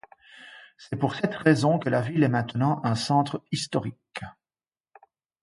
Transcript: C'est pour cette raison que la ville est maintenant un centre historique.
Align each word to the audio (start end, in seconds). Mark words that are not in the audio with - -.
C'est 0.79 0.95
pour 0.95 1.13
cette 1.13 1.35
raison 1.35 1.77
que 1.77 1.87
la 1.87 2.01
ville 2.01 2.23
est 2.23 2.27
maintenant 2.27 2.81
un 2.83 2.95
centre 2.95 3.43
historique. 3.51 4.21